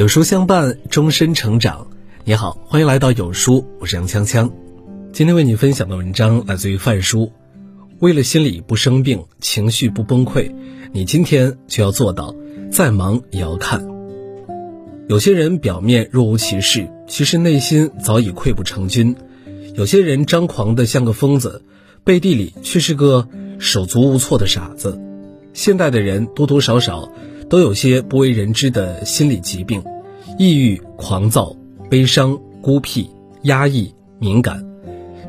[0.00, 1.86] 有书相伴，终身成长。
[2.24, 4.50] 你好，欢迎来到有书，我是杨锵锵。
[5.12, 7.30] 今天为你分享的文章来自于范书。
[7.98, 10.54] 为了心理不生病，情绪不崩溃，
[10.94, 12.34] 你今天就要做到，
[12.72, 13.86] 再忙也要看。
[15.06, 19.14] 有些人表面若无其事，其实内心早已溃不成军；
[19.74, 21.62] 有些人张狂的像个疯子，
[22.04, 23.28] 背地里却是个
[23.58, 24.98] 手足无措的傻子。
[25.52, 27.12] 现代的人多多少少。
[27.50, 29.82] 都有些不为人知的心理疾病，
[30.38, 31.56] 抑郁、狂躁、
[31.90, 33.10] 悲伤、孤僻、
[33.42, 34.64] 压抑、敏感，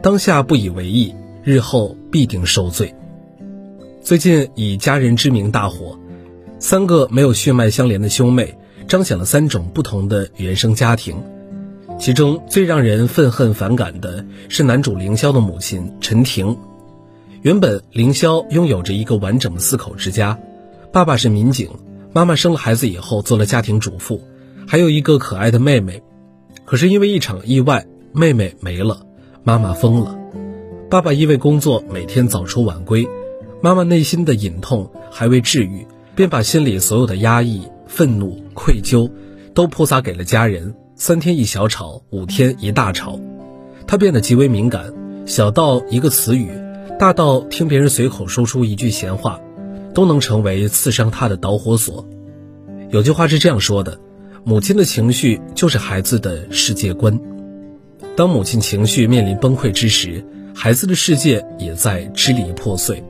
[0.03, 2.93] 当下不以为意，日后必定受罪。
[4.03, 5.97] 最近以家人之名大火，
[6.59, 8.55] 三个没有血脉相连的兄妹，
[8.87, 11.15] 彰显了三种不同的原生家庭。
[11.97, 16.55] 其中最让人愤恨反感的是男主凌霄的母亲陈婷。
[17.41, 20.39] 原本凌霄拥有着一个完整的四口之家，
[20.93, 21.67] 爸爸是民警。
[22.13, 24.21] 妈妈生了孩子以后做了家庭主妇，
[24.67, 26.03] 还有一个可爱的妹妹。
[26.65, 29.05] 可是因为一场意外，妹妹没了，
[29.43, 30.19] 妈妈疯了。
[30.89, 33.07] 爸爸因为工作每天早出晚归，
[33.61, 39.09] 妈妈内心的隐痛还未治愈，便把心里所有的压抑、愤怒、愧疚，
[39.53, 40.75] 都泼洒给了家人。
[40.97, 43.19] 三天一小吵，五天一大吵，
[43.87, 44.93] 她变得极为敏感，
[45.25, 46.51] 小到一个词语，
[46.99, 49.39] 大到听别人随口说出一句闲话。
[49.93, 52.07] 都能成为刺伤他的导火索。
[52.89, 53.99] 有句话是这样说的：
[54.43, 57.19] 母亲的情绪就是孩子的世界观。
[58.15, 63.03] 当母亲情绪面临崩溃之时，孩子的世界也在支离破碎。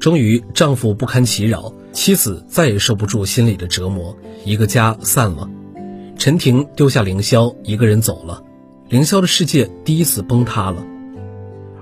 [0.00, 5.48] 终于，丈夫不堪其扰，妻子再也受不住心里的折磨，一个家散了。
[6.16, 8.42] 陈婷丢下凌霄一个人走了，
[8.88, 10.84] 凌霄的世界第一次崩塌了。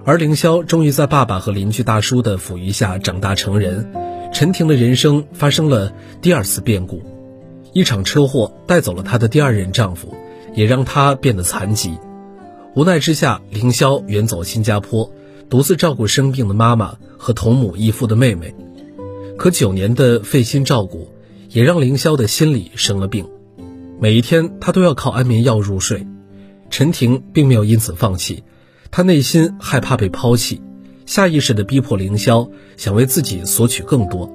[0.05, 3.93] 而凌霄终于在爸爸和邻居大叔的抚育下长大成人。
[4.33, 7.03] 陈婷的人生发生了第二次变故，
[7.73, 10.15] 一场车祸带走了她的第二任丈夫，
[10.55, 11.99] 也让她变得残疾。
[12.75, 15.13] 无奈之下，凌霄远走新加坡，
[15.49, 18.55] 独自照顾生病的妈妈和同母异父的妹妹。
[19.37, 21.09] 可九年的费心照顾，
[21.49, 23.29] 也让凌霄的心理生了病。
[23.99, 26.07] 每一天，她都要靠安眠药入睡。
[26.71, 28.45] 陈婷并没有因此放弃，
[28.91, 30.61] 他内心害怕被抛弃。
[31.07, 34.33] 下意识地逼迫凌霄想为自己索取更多。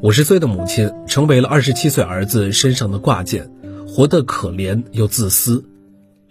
[0.00, 3.50] 五十岁的母亲成为了二十七岁儿子身上的挂件，
[3.86, 5.64] 活得可怜又自私。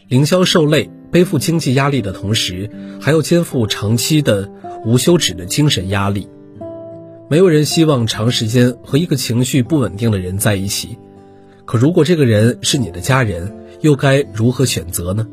[0.07, 2.69] 凌霄受累，背负经济压力的同时，
[2.99, 4.51] 还要肩负长期的
[4.83, 6.27] 无休止的精神压力。
[7.29, 10.97] 没有人希望长时间和一个情绪不稳定的人在一起，
[11.65, 15.27] 可如果这个人是你的家人，又该如何选择呢？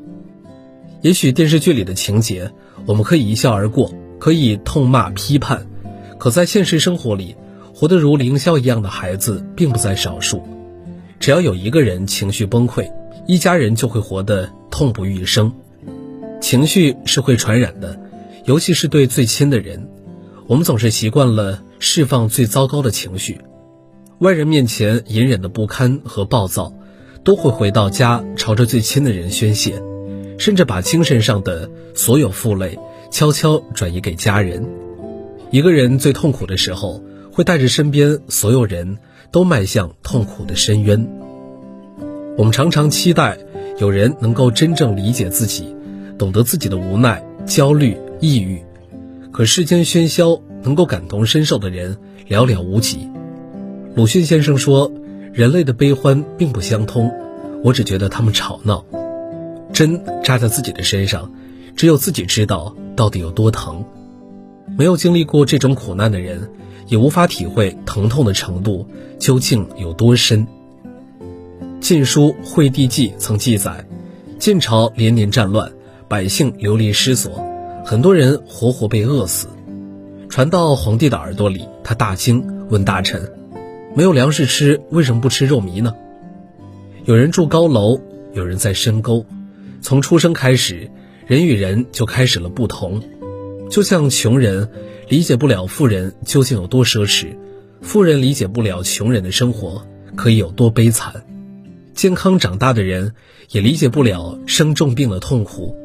[1.03, 2.51] 也许电视剧里的情节，
[2.87, 3.93] 我们可以一笑而过。
[4.19, 5.67] 可以痛骂批判，
[6.17, 7.35] 可在现实生活里，
[7.75, 10.45] 活得如凌霄一样的孩子并不在少数。
[11.19, 12.89] 只要有一个人情绪崩溃，
[13.27, 15.53] 一家人就会活得痛不欲生。
[16.41, 17.99] 情绪是会传染的，
[18.45, 19.89] 尤其是对最亲的人。
[20.47, 23.41] 我们总是习惯了释放最糟糕的情绪，
[24.21, 26.73] 外人面前隐忍的不堪和暴躁，
[27.25, 29.83] 都会回到家朝着最亲的人宣泄，
[30.43, 32.77] 甚至把精神上的所有负累。
[33.13, 34.67] 悄悄转移给家人。
[35.51, 38.99] 一个人最痛苦的时候，会带着身边所有人
[39.31, 41.07] 都迈向痛苦的深渊。
[42.39, 43.39] 我们常常期待
[43.79, 45.77] 有人能够真正理解自己，
[46.19, 48.65] 懂得自己的无奈、焦虑、抑郁。
[49.31, 51.99] 可世间喧嚣，能够感同身受的人
[52.29, 53.09] 寥寥无几。
[53.95, 54.91] 鲁迅先生说
[55.35, 57.13] ：“人类的悲欢并不相通，
[57.63, 58.85] 我只觉得他们吵闹。
[59.73, 61.33] 针扎在自己的身上。”
[61.75, 63.83] 只有自己知道到底有多疼，
[64.77, 66.51] 没有经历过这种苦难的人，
[66.87, 68.87] 也无法体会疼痛的程度
[69.19, 70.47] 究竟有多深。
[71.81, 73.87] 《晋书·惠帝纪》曾记载，
[74.39, 75.73] 晋朝连年战乱，
[76.09, 77.43] 百姓流离失所，
[77.87, 79.49] 很多人活活被饿死。
[80.29, 83.33] 传到皇帝的耳朵里，他大惊，问大臣
[83.97, 85.95] ：“没有粮食吃，为什么不吃肉糜呢？”
[87.07, 87.99] 有人住高楼，
[88.35, 89.25] 有人在深沟，
[89.83, 90.91] 从出生开始。
[91.25, 93.01] 人与人就开始了不同，
[93.71, 94.69] 就像穷人
[95.09, 97.37] 理解不了富人究竟有多奢侈，
[97.81, 99.87] 富人理解不了穷人的生活
[100.17, 101.25] 可以有多悲惨，
[101.95, 103.15] 健康长大的人
[103.51, 105.77] 也理解不了生重病的痛苦，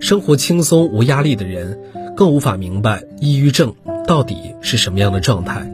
[0.00, 1.80] 生活轻松无压力的人
[2.16, 3.74] 更无法明白抑郁症
[4.06, 5.70] 到底是什么样的状态。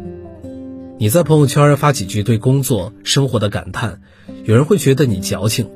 [0.99, 4.01] 你在朋友圈发几句对工作生活的感叹，
[4.45, 5.71] 有人会觉得你矫情，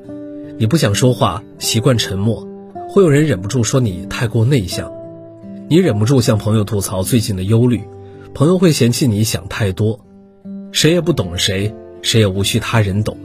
[0.57, 2.47] 你不想说话，习惯沉默。
[2.87, 4.89] 会有人忍不住说你太过内向，
[5.67, 7.81] 你忍不住向朋友吐槽最近的忧虑，
[8.33, 9.99] 朋友会嫌弃你想太多，
[10.71, 13.17] 谁也不懂谁，谁也无需他人懂。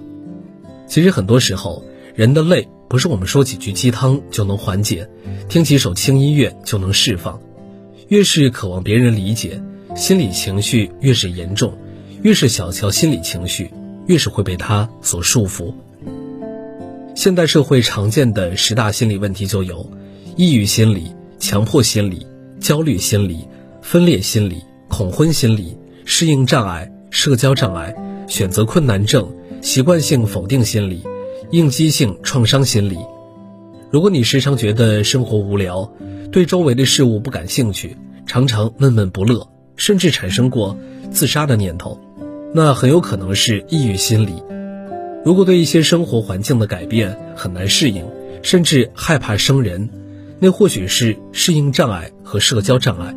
[0.88, 1.85] 其实很多时候，
[2.17, 5.09] 人的累不是我们说几句鸡汤就能缓解，
[5.49, 7.41] 听几首轻音乐就能释放。
[8.09, 9.62] 越是渴望别人理解，
[9.94, 11.71] 心理情绪越是严重；
[12.23, 13.71] 越是小瞧心理情绪，
[14.06, 15.73] 越是会被它所束缚。
[17.20, 19.90] 现代社会常见的十大心理问题就有：
[20.37, 22.26] 抑郁心理、强迫心理、
[22.61, 23.46] 焦虑心理、
[23.82, 25.76] 分裂心理、恐婚心理、
[26.06, 27.94] 适应障碍、社交障碍、
[28.26, 29.31] 选择困难症。
[29.61, 31.02] 习惯性否定心理、
[31.50, 32.96] 应激性创伤心理。
[33.90, 35.93] 如果你时常觉得生活无聊，
[36.32, 39.46] 对周围的事物不感兴趣，常常闷闷不乐，
[39.76, 40.75] 甚至产生过
[41.11, 42.00] 自杀的念头，
[42.55, 44.43] 那很有可能是抑郁心理。
[45.25, 48.05] 如果对一些生活环境的改变很难适应，
[48.43, 49.90] 甚至害怕生人，
[50.38, 53.14] 那或许是适应障碍和社交障碍。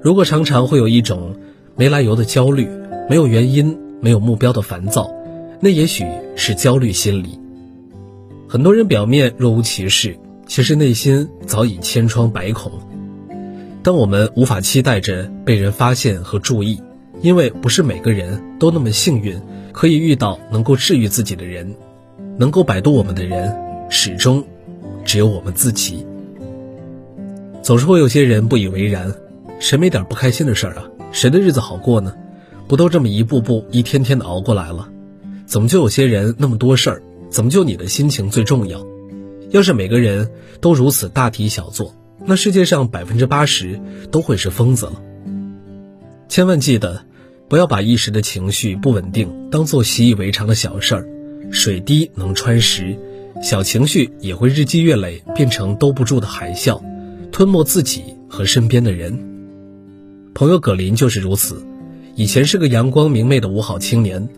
[0.00, 1.34] 如果常常会有一种
[1.76, 2.68] 没来由的焦虑，
[3.10, 5.10] 没有原因、没有目标的烦躁。
[5.60, 6.04] 那也许
[6.36, 7.40] 是焦虑心理。
[8.46, 10.16] 很多人表面若无其事，
[10.46, 12.70] 其实内心早已千疮百孔。
[13.82, 16.80] 当我们无法期待着被人发现和注意，
[17.20, 19.40] 因为不是每个人都那么幸运，
[19.74, 21.74] 可以遇到能够治愈自己的人，
[22.38, 23.52] 能够摆渡我们的人，
[23.90, 24.44] 始终
[25.04, 26.06] 只有我们自己。
[27.60, 29.12] 总是会有些人不以为然，
[29.58, 30.84] 谁没点不开心的事儿啊？
[31.10, 32.14] 谁的日子好过呢？
[32.68, 34.88] 不都这么一步步、一天天的熬过来了？
[35.44, 37.02] 怎么就有些人那么多事儿？
[37.28, 38.86] 怎么就你的心情最重要？
[39.50, 40.30] 要是每个人
[40.60, 43.80] 都如此大题小做，那世界上百分之八十
[44.12, 45.02] 都会是疯子了。
[46.28, 47.02] 千万记得，
[47.48, 51.08] 不要把一时的情绪不稳定当做习以为常的小事儿。
[51.50, 52.98] 水滴能穿石，
[53.42, 56.82] 小情绪也会日积月累变成兜不住的海啸，
[57.30, 59.18] 吞没自己和身边的人。
[60.34, 61.64] 朋友葛林就是如此，
[62.16, 64.28] 以前是个阳光明媚的五好青年。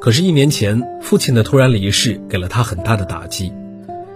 [0.00, 3.52] 可是，一年前父亲的突然离世给了他很大的打击，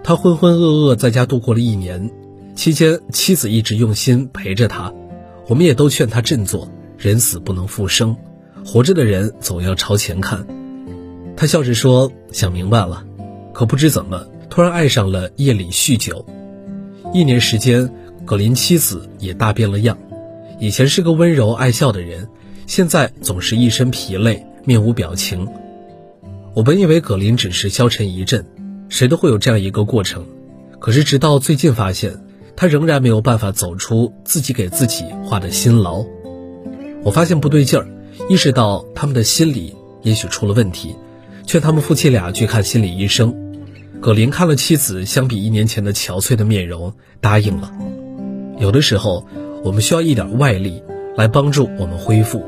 [0.02, 2.11] 他浑浑噩噩在家度过了一年，
[2.55, 4.94] 期间妻子一直用心陪着他，
[5.47, 8.17] 我们也都劝他振作，人死不能复生，
[8.64, 10.46] 活着的人总要朝前看。
[11.37, 13.05] 他笑着说：“想明白了。”
[13.52, 16.25] 可不知怎么，突然爱上了夜里酗酒。
[17.12, 17.88] 一年时间，
[18.25, 19.96] 葛林妻子也大变了样，
[20.58, 22.28] 以前是个温柔爱笑的人，
[22.66, 25.46] 现在总是一身疲累，面无表情。
[26.55, 28.44] 我本以为葛林只是消沉一阵，
[28.88, 30.25] 谁都会有这样一个过程。
[30.81, 32.25] 可是直到最近发现，
[32.56, 36.05] 他仍然没有办法走出自己给自己画的辛牢。
[37.02, 37.87] 我发现不对劲儿，
[38.28, 40.94] 意识到他们的心理也许出了问题，
[41.46, 43.34] 劝他们夫妻俩去看心理医生。
[44.00, 47.72] 葛林看了妻子相比一年前的憔悴的面容，答应了。
[48.58, 49.26] 有的时候，
[49.62, 50.82] 我们需要一点外力
[51.16, 52.44] 来帮助我们恢复。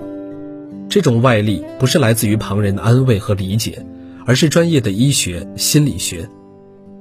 [0.88, 3.84] 这种外力不是来自于旁人的安慰和理解。
[4.28, 6.28] 而是专业的医学心理学，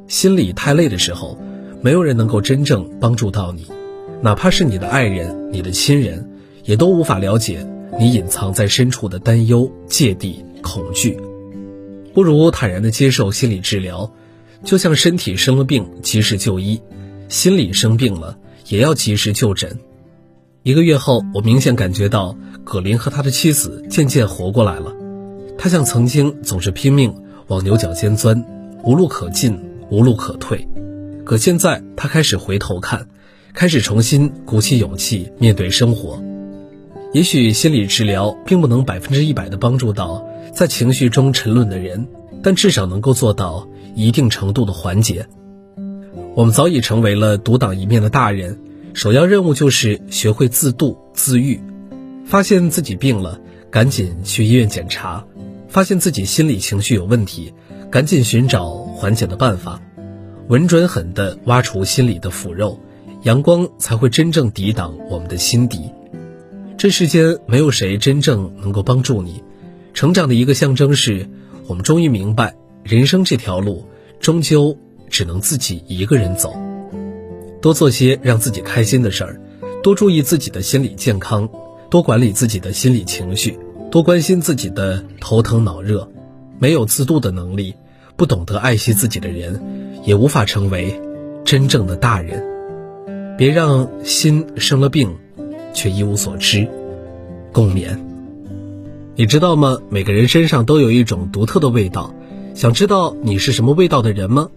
[0.08, 1.36] 心里太累的时候，
[1.82, 3.66] 没有人能够真正帮助到你，
[4.22, 6.30] 哪怕是你的爱人、你的亲人，
[6.66, 7.66] 也都无法了解
[8.00, 11.18] 你隐藏在深处的担忧、芥蒂、恐惧。
[12.14, 14.12] 不如坦然地接受心理治疗，
[14.64, 16.82] 就像身体生了病及时就医，
[17.28, 18.38] 心理生病了
[18.68, 19.80] 也要及时就诊。
[20.64, 24.96] 一个月后，我明显感觉到葛林和他的妻子渐渐活过来了。
[25.58, 27.14] 他像曾经总是拼命
[27.48, 28.44] 往牛角尖钻，
[28.84, 30.68] 无路可进，无路可退。
[31.24, 33.08] 可现在他开始回头看，
[33.54, 36.22] 开始重新鼓起勇气面对生活。
[37.16, 42.10] 也许心理治疗并不能百分之一百的帮助到在情绪中沉沦的人，
[42.44, 45.26] 但至少能够做到一定程度的缓解。
[46.36, 48.60] 我们早已成为了独当一面的大人，
[48.94, 51.62] 首要任务就是学会自度自愈。
[52.26, 53.40] 发现自己病了，
[53.72, 55.26] 赶紧去医院检查。
[55.70, 57.54] 发现自己心理情绪有问题，
[57.90, 59.82] 赶紧寻找缓解的办法，
[60.50, 62.78] 稳准狠地挖除心理的腐肉，
[63.24, 65.80] 阳光才会真正抵挡我们的心底。
[66.86, 69.44] 这世间没有谁真正能够帮助你，
[69.96, 71.28] 成长的一个象征是，
[71.66, 73.88] 我们终于明白，人生这条路
[74.20, 74.78] 终究
[75.10, 76.54] 只能自己一个人走。
[77.60, 79.42] 多做些让自己开心的事儿，
[79.82, 81.50] 多注意自己的心理健康，
[81.90, 83.58] 多管理自己的心理情绪。
[83.90, 86.08] 多关心自己的头疼脑热，
[86.60, 87.74] 没有自度的能力，
[88.16, 89.60] 不懂得爱惜自己的人，
[90.04, 91.02] 也无法成为
[91.44, 92.44] 真正的大人。
[93.40, 95.16] 别让心生了病，
[95.76, 96.68] 却一无所知。
[97.54, 98.00] 共勉。
[99.16, 99.78] 你知道吗？
[99.90, 102.16] 每个人身上都有一种独特的味道。
[102.56, 104.50] 想知道你是什么味道的人吗？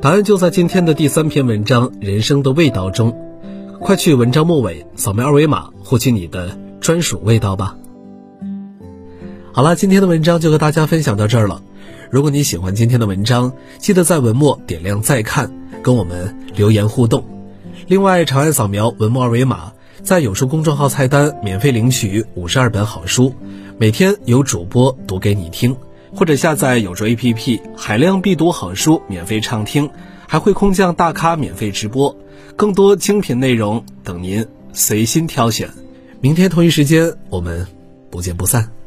[0.00, 3.16] 答案就在今天的第三篇文章《人生的味道》中。
[3.78, 7.76] 快去文章末尾扫描二维码，获取你的专属味道吧。
[9.52, 11.62] 好了，今天的文章就和大家分享到这儿了。
[12.10, 15.52] 如果你喜欢今天的文章，记得在文末点亮再看，
[15.82, 17.24] 跟我们留言互动。
[17.86, 23.32] 另外，长按扫描文末二维码，在有书公众号菜单免费领取五十二本好书，
[23.78, 25.76] 每天有主播读给你听，
[26.12, 29.88] 或者下载有书 APP，海量必读好书免费畅听，
[30.26, 32.14] 还会空降大咖免费直播，
[32.56, 35.70] 更多精品内容等您随心挑选。
[36.20, 37.64] 明天同一时间，我们
[38.10, 38.81] 不见不散。